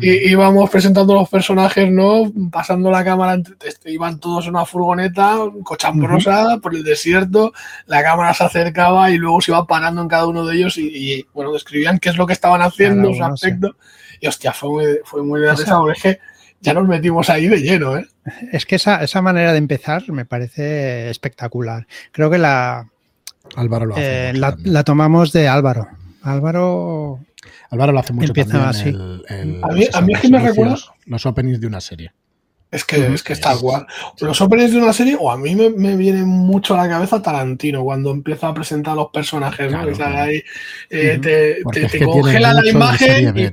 [0.01, 2.32] Y íbamos presentando los personajes, ¿no?
[2.51, 7.54] Pasando la cámara, este, iban todos en una furgoneta, cochambrosa, por el desierto,
[7.86, 11.28] la cámara se acercaba y luego se iba parando en cada uno de ellos y,
[11.34, 13.75] bueno, describían qué es lo que estaban haciendo, su aspecto.
[14.19, 16.19] Y hostia, fue muy, fue muy de es que
[16.62, 18.08] ya nos metimos ahí de lleno, ¿eh?
[18.51, 21.86] Es que esa, esa manera de empezar me parece espectacular.
[22.12, 22.89] Creo que la,
[23.56, 25.88] Álvaro lo hace eh, la, tomamos de Álvaro.
[26.23, 27.19] Álvaro.
[27.69, 28.89] Álvaro lo hace mucho Empieza así.
[28.89, 30.78] a, mí, es que me recuerda.
[31.06, 32.12] Los openings de una serie.
[32.71, 33.88] Es que, es que está igual.
[34.19, 37.84] Los openings de una serie, o a mí me, viene mucho a la cabeza Tarantino
[37.84, 39.80] cuando empieza a presentar a los personajes, ¿no?
[40.06, 40.43] ahí,
[40.89, 43.49] eh, te, congela la imagen y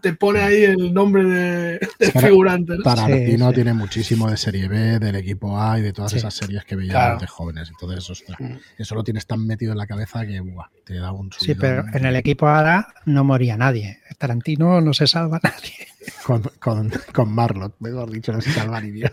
[0.00, 1.78] te pone ahí el nombre de,
[2.20, 2.74] figurante.
[2.82, 6.74] Tarantino tiene muchísimo de serie B, del equipo A y de todas esas series que
[6.74, 7.70] veíamos de jóvenes.
[7.70, 8.54] Entonces, mm.
[8.78, 10.42] eso lo tienes tan metido en la cabeza que
[10.84, 14.00] te da un Sí, pero en el equipo A no moría nadie.
[14.18, 15.95] Tarantino no se salva nadie.
[16.24, 19.12] Con, con, con Marlock, mejor dicho, no se salva ni Dios.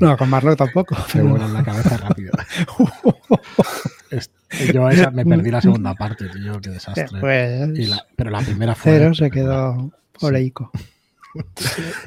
[0.00, 0.96] No, con Marlock tampoco.
[1.14, 2.32] Me vuela en la cabeza rápido.
[4.72, 7.20] Yo esa, me perdí la segunda parte, tío, qué desastre.
[7.20, 7.70] Pues,
[8.16, 8.92] pero la primera fue.
[8.92, 10.70] Cero se quedó poleico.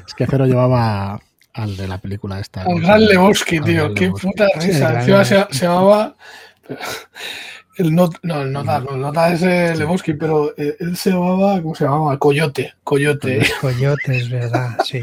[0.06, 1.20] es que Cero llevaba
[1.52, 2.62] al de la película esta.
[2.62, 5.00] Al Gran Lebowski, tío, qué puta risa.
[5.00, 6.14] Encima se, se llamaba.
[7.76, 11.10] El no, no, el nota, no, el nota es el Lebowski, pero eh, él se
[11.10, 12.18] llamaba, ¿cómo se llamaba?
[12.18, 13.46] Coyote, Coyote.
[13.60, 15.02] Coyote, es verdad, sí.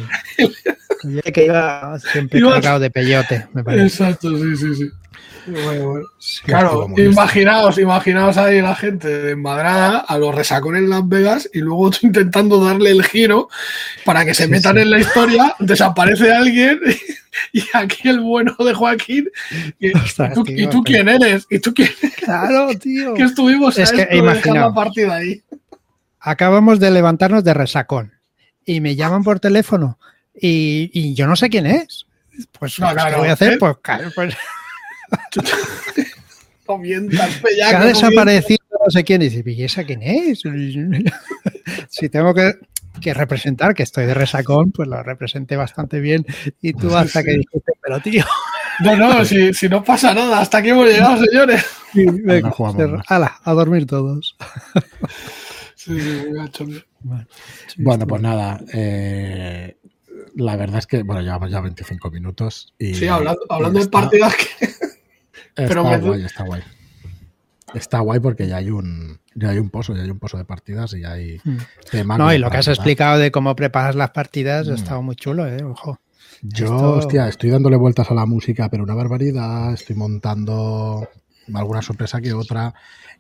[1.00, 2.54] Coyote que iba siempre iba...
[2.54, 3.86] cargado de peyote, me parece.
[3.86, 4.92] Exacto, sí, sí, sí.
[5.46, 6.06] Bueno, bueno.
[6.46, 11.60] claro, imaginaos, imaginaos ahí la gente de Madrada a los resacones en Las Vegas y
[11.60, 13.50] luego intentando darle el giro
[14.06, 16.80] para que se metan en la historia, desaparece alguien
[17.54, 19.30] y aquí el bueno de Joaquín.
[19.80, 21.46] Y, tú, quién eres?
[21.50, 23.14] ¿Y tú quién Claro, tío.
[23.14, 24.08] Que estuvimos es que,
[24.74, 25.42] partida ahí.
[26.20, 28.14] Acabamos de levantarnos de resacón
[28.66, 30.00] y me llaman por teléfono
[30.34, 32.06] y, yo no sé quién es.
[32.58, 33.54] Pues, no, ¿qué voy a hacer?
[33.54, 33.58] ¿eh?
[33.60, 34.36] Pues, claro, pues
[37.70, 39.22] que ha desaparecido no sé quién.
[39.22, 40.42] Y dice, ¿y esa quién es?
[41.90, 46.26] si tengo que, representar que estoy de resacón, pues lo representé bastante bien.
[46.62, 48.26] Y tú hasta que dijiste, pero tío.
[48.84, 51.66] No, no, si, no pasa nada, hasta aquí hemos llegado, señores.
[53.44, 54.36] a dormir todos.
[57.78, 58.62] bueno, pues nada.
[58.74, 59.78] Eh,
[60.36, 62.74] la verdad es que, bueno, llevamos ya 25 minutos.
[62.80, 64.83] Y, sí, hablando, hablando de partidas que.
[65.56, 66.62] Está guay, está guay.
[67.74, 70.46] Está guay porque ya hay un ya hay un pozo, ya hay un pozo de
[70.46, 72.18] partidas y hay hmm.
[72.18, 74.76] No, y lo que has explicado de cómo preparas las partidas ha hmm.
[74.76, 76.00] estado muy chulo, eh, ojo.
[76.42, 81.08] Yo, hostia, estoy dándole vueltas a la música, pero una barbaridad, estoy montando
[81.54, 82.74] alguna sorpresa que otra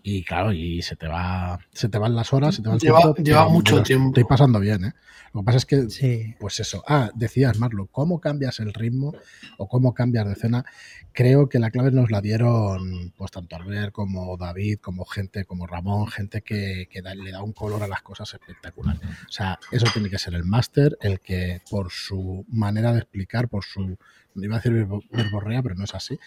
[0.03, 3.13] y claro, y se te va se te van las horas, se te va lleva,
[3.15, 4.09] lleva mucho tiempo.
[4.09, 4.93] Estoy pasando bien, ¿eh?
[5.33, 9.15] Lo que pasa es que, pues eso, ah, decías, Marlo, ¿cómo cambias el ritmo
[9.57, 10.63] o cómo cambias de escena?
[11.11, 15.65] Creo que la clave nos la dieron, pues tanto Albert como David, como gente, como
[15.65, 18.97] Ramón, gente que, le da un color a las cosas espectacular.
[19.27, 23.47] O sea, eso tiene que ser el máster, el que por su manera de explicar,
[23.47, 23.97] por su,
[24.35, 26.19] no iba a decir verborrea, pero no es así,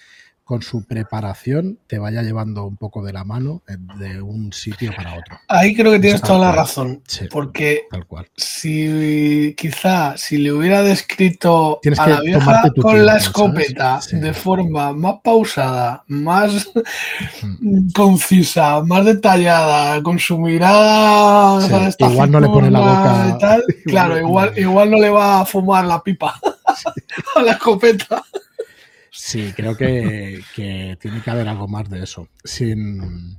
[0.46, 3.62] con su preparación te vaya llevando un poco de la mano
[3.98, 5.40] de un sitio para otro.
[5.48, 7.02] Ahí creo que tienes toda la razón.
[7.32, 8.28] porque tal cual.
[8.36, 15.16] si quizá si le hubiera descrito a la vieja con la escopeta de forma más
[15.24, 16.70] pausada, más
[17.92, 23.58] concisa, más detallada, con su mirada, igual no le pone la boca.
[23.84, 26.40] claro, igual, igual no le va a fumar la pipa
[27.34, 28.22] a la escopeta.
[29.16, 32.28] Sí, creo que, tiene que haber algo más de eso.
[32.44, 33.38] Sin,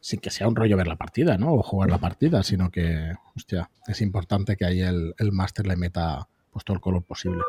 [0.00, 1.52] sin que sea un rollo ver la partida, ¿no?
[1.54, 5.76] O jugar la partida, sino que, hostia, es importante que ahí el, el máster le
[5.76, 7.42] meta pues, todo el color posible.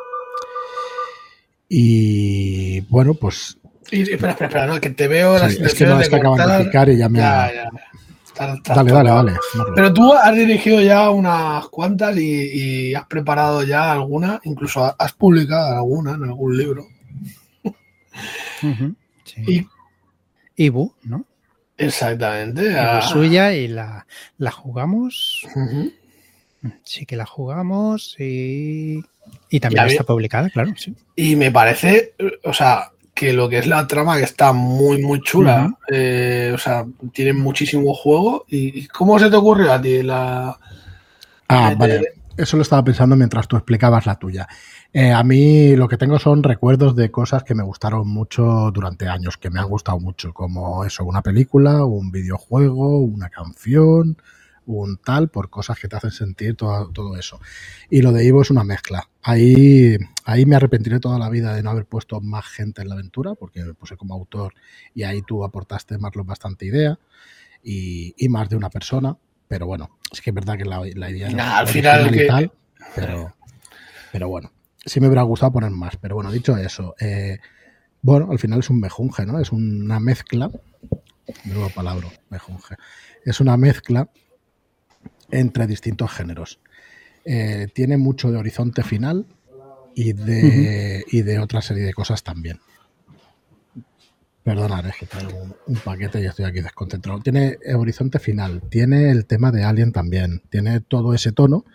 [1.69, 3.58] Y bueno, pues.
[3.91, 6.89] espera, espera, espera, no, que te veo sí, Es que no está acabando de picar
[6.89, 7.19] y ya me.
[7.19, 7.69] Ya, ya.
[8.73, 9.34] dale, dale, dale.
[9.75, 15.13] Pero tú has dirigido ya unas cuantas y, y has preparado ya alguna, incluso has
[15.13, 16.88] publicado alguna en algún libro.
[19.47, 19.67] Y
[20.56, 21.25] Ibu, ¿no?
[21.78, 22.71] Exactamente.
[22.71, 23.01] La ah.
[23.01, 24.06] suya y la,
[24.38, 25.45] la jugamos.
[26.84, 29.04] Sí que la jugamos y,
[29.49, 30.73] y también está publicada, claro.
[31.15, 35.21] Y me parece, o sea, que lo que es la trama que está muy, muy
[35.21, 35.73] chula.
[35.89, 38.45] Eh, o sea, tiene muchísimo juego.
[38.49, 40.60] ¿Y cómo se te ocurrió a ti la...
[41.47, 42.13] Ah, vale.
[42.38, 44.45] Eso lo estaba pensando mientras tú explicabas la tuya.
[44.91, 49.08] Eh, a mí lo que tengo son recuerdos de cosas que me gustaron mucho durante
[49.08, 54.17] años, que me han gustado mucho, como eso, una película, un videojuego, una canción,
[54.65, 57.39] un tal, por cosas que te hacen sentir todo, eso.
[57.89, 59.08] Y lo de Ivo es una mezcla.
[59.21, 62.95] Ahí, ahí me arrepentiré toda la vida de no haber puesto más gente en la
[62.95, 64.54] aventura, porque me puse como autor
[64.93, 67.00] y ahí tú aportaste, Marlon, bastante idea
[67.63, 69.17] y más de una persona.
[69.48, 71.58] Pero bueno, es que es verdad que la, la idea...
[71.58, 72.12] al final...
[72.12, 72.51] Que...
[72.95, 73.36] pero,
[74.12, 74.51] pero bueno
[74.86, 77.39] sí me hubiera gustado poner más, pero bueno, dicho eso, eh,
[78.01, 79.39] bueno, al final es un mejunje, ¿no?
[79.39, 80.49] Es una mezcla,
[81.45, 82.75] nueva palabra, mejunje,
[83.23, 84.10] es una mezcla
[85.32, 86.60] entre distintos géneros.
[87.25, 89.25] Eh, tiene mucho de horizonte final,
[89.97, 92.60] y de, y de otra serie de cosas también.
[94.45, 97.19] Perdonad, es que traigo un, paquete y estoy aquí desconcentrado.
[97.19, 101.65] Tiene Horizonte Final, tiene el tema de Alien también, tiene todo ese tono,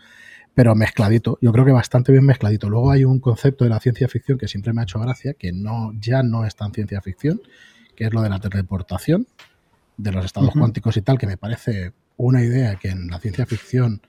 [0.55, 1.37] pero mezcladito.
[1.41, 2.71] Yo creo que bastante bien mezcladito.
[2.71, 5.51] Luego hay un concepto de la ciencia ficción que siempre me ha hecho gracia, que
[5.51, 7.43] no, ya no es tan ciencia ficción,
[7.97, 9.27] que es lo de la teleportación,
[9.97, 13.47] de los estados cuánticos y tal, que me parece una idea que en la ciencia
[13.47, 14.01] ficción,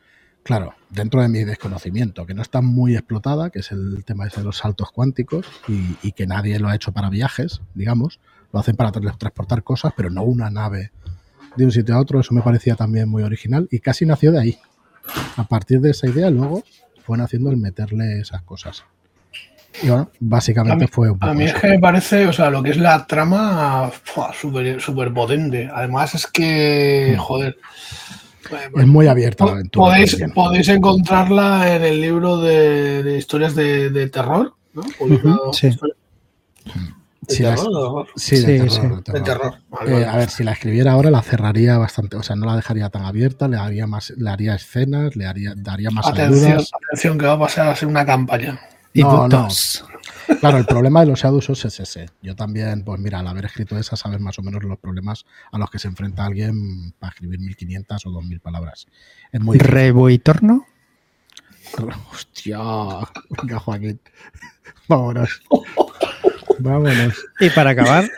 [0.44, 4.44] claro, dentro de mi desconocimiento, que no está muy explotada, que es el tema de
[4.44, 8.20] los saltos cuánticos y, y que nadie lo ha hecho para viajes, digamos
[8.52, 10.92] lo hacen para transportar cosas, pero no una nave
[11.56, 12.20] de un sitio a otro.
[12.20, 14.60] Eso me parecía también muy original y casi nació de ahí.
[15.38, 16.64] A partir de esa idea, luego
[17.04, 18.84] fueron haciendo el meterle esas cosas.
[19.82, 22.62] Y bueno, básicamente fue un poco A mí es que me parece, o sea, lo
[22.62, 23.90] que es la trama,
[24.40, 25.70] súper super potente.
[25.74, 27.20] Además, es que, mm.
[27.20, 27.58] joder.
[28.76, 29.86] Es muy abierta la aventura.
[29.86, 34.84] Podéis, podéis encontrarla en el libro de, historias de, terror, ¿no?
[35.54, 35.70] sí.
[37.28, 39.56] Sí, de terror.
[39.88, 42.90] Eh, a ver, si la escribiera ahora la cerraría bastante, o sea, no la dejaría
[42.90, 47.26] tan abierta, le haría más, le haría escenas, le haría, daría más atención, Atención, que
[47.28, 48.60] va a pasar a ser una campaña.
[48.96, 49.48] No, no.
[50.40, 52.10] Claro, el problema de los Shadows es ese.
[52.22, 55.58] Yo también, pues mira, al haber escrito esa, sabes más o menos los problemas a
[55.58, 58.88] los que se enfrenta alguien para escribir 1500 o 2000 palabras.
[59.32, 59.58] Es muy
[60.20, 60.66] torno?
[62.12, 62.60] Hostia,
[63.30, 64.00] venga, Joaquín.
[64.88, 65.42] Vámonos.
[66.62, 67.26] Vámonos.
[67.40, 68.10] Y para acabar.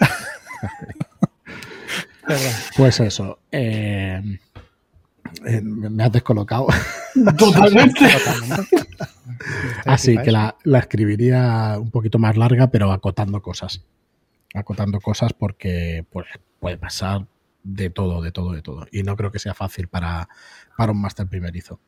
[2.77, 3.39] pues eso.
[3.51, 4.21] Eh,
[5.45, 6.67] eh, me has descolocado.
[7.37, 8.05] Totalmente.
[9.85, 13.83] Así que la, escribiría un poquito más larga, pero acotando cosas.
[14.53, 16.27] Acotando cosas porque pues,
[16.59, 17.25] puede pasar
[17.63, 18.87] de todo, de todo, de todo.
[18.91, 20.27] Y no creo que sea fácil para,
[20.77, 21.79] para un máster primerizo.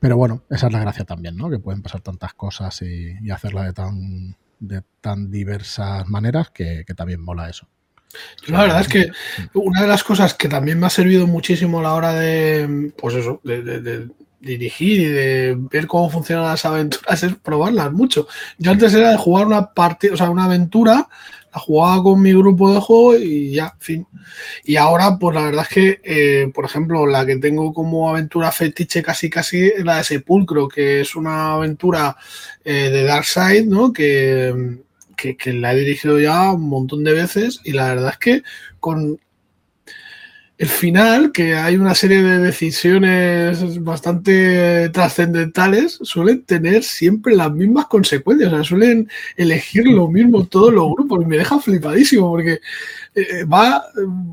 [0.00, 1.48] Pero bueno, esa es la gracia también, ¿no?
[1.48, 7.20] Que pueden pasar tantas cosas y hacerla de tan de tan diversas maneras que, también
[7.20, 7.66] mola eso.
[8.46, 9.10] La verdad es que
[9.54, 13.16] una de las cosas que también me ha servido muchísimo a la hora de, pues
[13.16, 14.08] eso, de,
[14.40, 18.26] dirigir y de ver cómo funcionan las aventuras es probarlas mucho.
[18.58, 21.08] Yo antes era de jugar una partida, o sea, una aventura
[21.52, 24.06] la jugaba con mi grupo de juego y ya, fin.
[24.64, 28.50] Y ahora, pues la verdad es que, eh, por ejemplo, la que tengo como aventura
[28.52, 32.16] fetiche casi casi es la de Sepulcro, que es una aventura
[32.64, 33.92] eh, de Darkseid, ¿no?
[33.92, 34.78] Que,
[35.16, 38.42] que, que la he dirigido ya un montón de veces y la verdad es que
[38.80, 39.20] con
[40.62, 47.86] el final, que hay una serie de decisiones bastante trascendentales, suelen tener siempre las mismas
[47.86, 48.52] consecuencias.
[48.52, 51.26] O sea, suelen elegir lo mismo todos los grupos.
[51.26, 52.60] Me deja flipadísimo porque
[53.16, 53.82] eh, va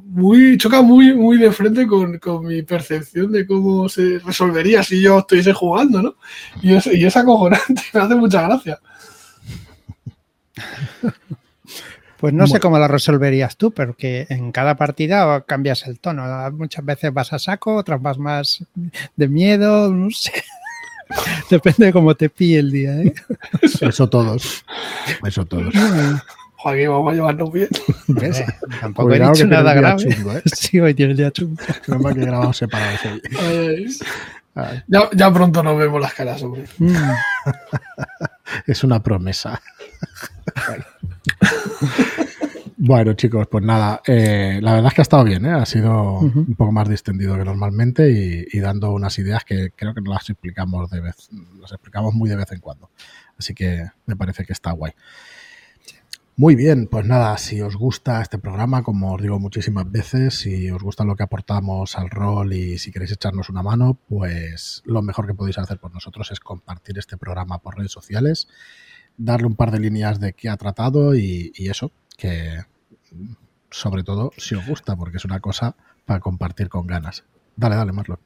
[0.06, 5.18] muy, choca muy, muy de frente con, mi percepción de cómo se resolvería si yo
[5.18, 6.16] estuviese jugando, ¿no?
[6.62, 8.80] Y es, y es acojonante, me hace mucha gracia.
[12.20, 16.24] Pues no sé cómo la resolverías tú, pero que en cada partida cambias el tono.
[16.52, 18.66] Muchas veces vas a saco, otras vas más
[19.16, 20.34] de miedo, no sé.
[21.50, 22.92] Depende de cómo te pille el día.
[23.02, 23.14] ¿eh?
[23.62, 24.66] Eso todos.
[25.26, 25.74] Eso todos.
[26.58, 27.70] Joaquín, vamos a llevarnos bien.
[28.08, 28.44] ¿Ves?
[28.82, 30.04] Tampoco he dicho nada grave.
[30.04, 30.42] Chungo, ¿eh?
[30.54, 31.56] Sí, hoy tiene el día chungo.
[31.88, 33.98] Menos que grabamos separados hoy.
[34.88, 36.66] Ya, ya, pronto nos vemos las caras, hombre.
[36.80, 36.96] Mm.
[38.68, 39.62] es una promesa.
[40.68, 40.84] Bueno,
[43.16, 45.52] chicos, pues nada, eh, la verdad es que ha estado bien, ¿eh?
[45.52, 50.02] ha sido un poco más distendido que normalmente y, dando unas ideas que creo que
[50.02, 52.90] no las explicamos de vez, las explicamos muy de vez en cuando.
[53.38, 54.94] Así que me parece que está guay.
[56.36, 60.72] Muy bien, pues nada, si os gusta este programa, como os digo muchísimas veces, si
[60.72, 65.02] os gusta lo que aportamos al rol y si queréis echarnos una mano, pues lo
[65.02, 68.48] mejor que podéis hacer por nosotros es compartir este programa por redes sociales
[69.20, 72.64] darle un par de líneas de qué ha tratado y, eso, que
[73.70, 77.24] sobre todo si os gusta, porque es una cosa para compartir con ganas.
[77.56, 78.18] Dale, dale, Marlon.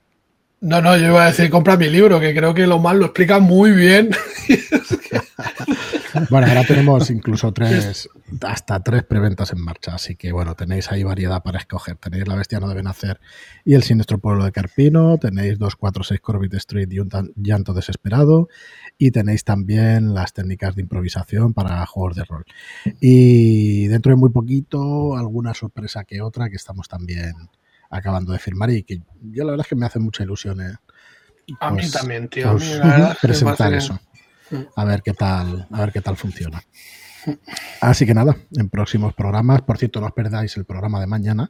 [0.61, 3.05] No, no, yo iba a decir, compra mi libro, que creo que lo mal lo
[3.07, 4.11] explica muy bien.
[6.29, 8.09] bueno, ahora tenemos incluso tres,
[8.41, 11.95] hasta tres preventas en marcha, así que bueno, tenéis ahí variedad para escoger.
[11.97, 13.19] Tenéis La Bestia no deben hacer
[13.65, 18.49] y El Siniestro Pueblo de Carpino, tenéis 246 Corbett Street y un llanto desesperado,
[18.97, 22.45] y tenéis también las técnicas de improvisación para juegos de rol.
[22.99, 27.33] Y dentro de muy poquito, alguna sorpresa que otra que estamos también
[27.89, 30.61] acabando de firmar y que yo la verdad es que me hace mucha ilusión.
[30.61, 30.75] Eh,
[31.59, 32.49] a mí pues, también, tío.
[32.49, 33.99] A mí, pues, presentar eso.
[34.75, 36.63] A ver qué tal, a ver qué tal funciona.
[37.81, 41.49] Así que nada, en próximos programas, por cierto, no os perdáis el programa de mañana.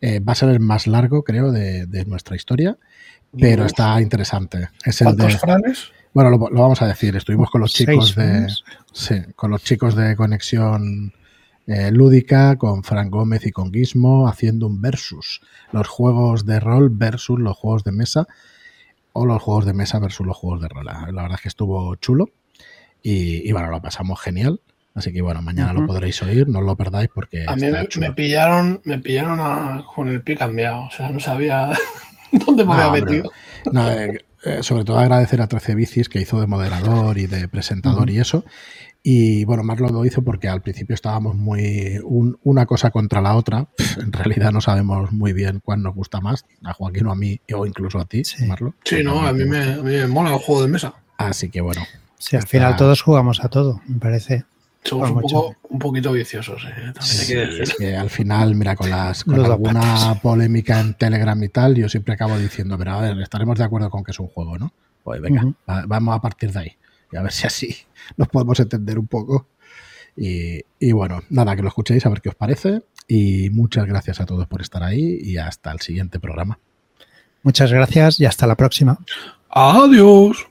[0.00, 2.78] Eh, va a ser el más largo, creo, de, nuestra historia,
[3.38, 4.70] pero está interesante.
[4.84, 5.38] Es el de,
[6.14, 7.14] Bueno, lo, vamos a decir.
[7.16, 8.46] Estuvimos con los chicos de.
[8.92, 11.12] Sí, con los chicos de Conexión
[11.66, 15.42] eh, Lúdica, con Frank Gómez y con Gizmo, haciendo un versus.
[15.72, 18.26] Los juegos de rol versus los juegos de mesa.
[19.12, 20.86] O los juegos de mesa versus los juegos de rol.
[20.86, 22.30] La verdad es que estuvo chulo.
[23.02, 24.60] Y, y bueno, lo pasamos genial.
[24.94, 27.44] Así que bueno, mañana lo podréis oír, no os lo perdáis porque.
[27.46, 31.70] A mí me, pillaron, me pillaron con el pie cambiado, o sea, no sabía
[32.32, 33.30] dónde me había metido.
[33.72, 38.10] Eh, eh, sobre todo agradecer a 13 Bicis que hizo de moderador y de presentador
[38.10, 38.44] y eso.
[39.02, 43.68] Y bueno, Marlon lo hizo porque al principio estábamos muy una cosa contra la otra.
[44.00, 47.40] En realidad no sabemos muy bien cuál nos gusta más, a Joaquín o a mí,
[47.54, 48.46] o incluso a ti, sí.
[48.46, 48.74] Marlo.
[48.84, 50.94] Sí, no, a mí, me, a mí me mola el juego de mesa.
[51.18, 51.82] Así que bueno.
[52.18, 54.44] Sí, al final todos jugamos a todo, me parece.
[54.82, 56.64] Somos un, poco, un, poquito viciosos.
[56.64, 61.48] Eh, sí, es que al final, mira, con, las, con alguna polémica en Telegram y
[61.50, 64.28] tal, yo siempre acabo diciendo, pero a ver, estaremos de acuerdo con que es un
[64.28, 64.72] juego, ¿no?
[65.04, 66.76] Pues venga, vamos a partir de ahí.
[67.12, 67.76] Y a ver si así
[68.16, 69.48] nos podemos entender un poco.
[70.16, 72.82] Y, y, bueno, nada, que lo escuchéis, a ver qué os parece.
[73.06, 76.58] Y muchas gracias a todos por estar ahí y hasta el siguiente programa.
[77.42, 78.98] Muchas gracias y hasta la próxima.
[79.48, 80.49] Adiós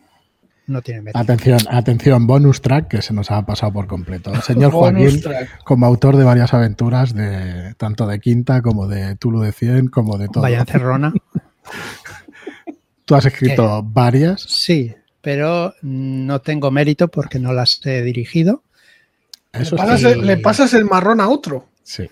[0.70, 1.20] no tiene mérito.
[1.20, 4.34] Atención, atención, bonus track que se nos ha pasado por completo.
[4.42, 5.22] señor Joaquín,
[5.64, 10.18] como autor de varias aventuras, de tanto de Quinta como de Tulu de 100, como
[10.18, 10.44] de todo.
[10.44, 11.14] Vaya encerrona.
[13.06, 14.42] ¿Tú has escrito varias?
[14.44, 18.64] Sí, pero no tengo mérito porque no las he dirigido.
[19.52, 21.70] Eso ¿Le, pasas el, ¿Le, pasas el, marrón a otro?
[21.82, 22.08] Sí.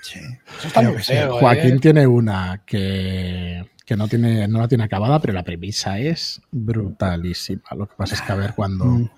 [0.00, 0.20] sí.
[0.58, 1.78] Eso está muy feo, Joaquín ¿eh?
[1.80, 7.62] tiene una que que no, tiene, no la tiene acabada, pero la premisa es brutalísima.
[7.76, 9.10] Lo que pasa es que a ver cuándo, mm,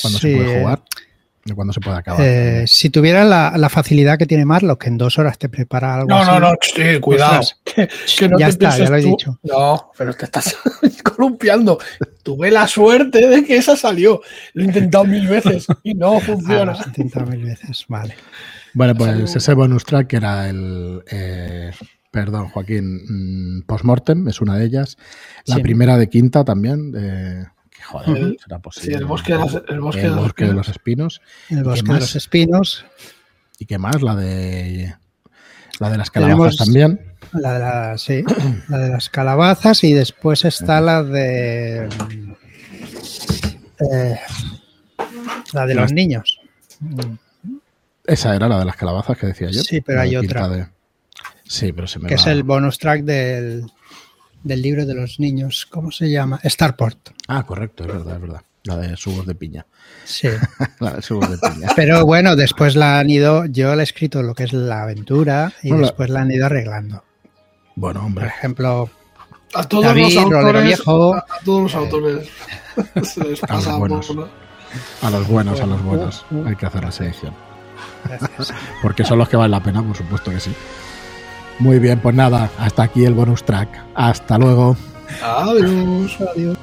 [0.00, 0.82] cuando se puede jugar
[1.44, 2.20] y cuándo se puede acabar.
[2.24, 6.08] Eh, si tuviera la, facilidad que tiene Marlo, que en dos horas te prepara algo
[6.08, 6.30] no, así.
[6.30, 7.42] No, no, sí, cuidado.
[8.18, 9.38] que, no ya está, ya lo he dicho.
[9.42, 10.56] No, pero te estás
[11.02, 11.78] columpiando.
[12.22, 14.22] Tuve la suerte de que esa salió.
[14.54, 16.72] Lo he intentado mil veces y no funciona.
[16.72, 18.14] Ah, lo he intentado mil veces, vale.
[18.72, 21.02] Bueno, pues ese bonus track era el...
[21.10, 21.70] Eh,
[22.14, 23.56] Perdón, Joaquín.
[23.58, 24.96] Mm, Postmortem es una de ellas.
[25.46, 26.92] La primera de Quinta también.
[26.92, 27.44] De,
[27.84, 28.86] joder, será posible.
[28.86, 31.20] Sí, el bosque, de los, el bosque, de, los espinos.
[31.50, 32.86] El bosque de los espinos.
[33.58, 34.00] ¿Y qué más?
[34.00, 34.94] La de
[35.80, 37.00] la de las calabazas también.
[37.32, 38.22] La de la, sí,
[38.68, 41.88] la de las calabazas y después está la de
[43.90, 44.20] eh,
[45.52, 46.40] la de los niños.
[48.06, 49.62] Esa era la de las calabazas que decía yo.
[49.62, 50.70] Sí, pero hay otra.
[51.44, 53.66] Sí, pero se me Que es el bonus track del,
[54.42, 55.66] del libro de los niños.
[55.70, 56.40] ¿Cómo se llama?
[56.44, 57.10] Starport.
[57.28, 58.42] Ah, correcto, es verdad, es verdad.
[58.64, 59.66] La de subos de piña.
[60.04, 60.28] Sí.
[60.80, 61.68] la de subos de piña.
[61.76, 65.52] Pero bueno, después la han ido, yo le he escrito lo que es la aventura
[65.62, 66.22] y después la...
[66.22, 67.04] han ido arreglando.
[67.76, 68.24] Bueno, hombre.
[68.24, 68.90] Por ejemplo,
[69.54, 72.28] a todos los autores, viejo, a, todos los autores
[73.02, 74.10] se les pasa a, los buenos,
[75.02, 76.26] a los buenos, a los buenos.
[76.46, 77.34] Hay que hacer la selección.
[78.82, 80.54] Porque son los que valen la pena, por supuesto que sí.
[81.58, 83.68] Muy bien, pues nada, hasta aquí el bonus track.
[83.94, 84.76] Hasta luego.
[85.22, 86.18] Adiós.
[86.34, 86.56] Adiós.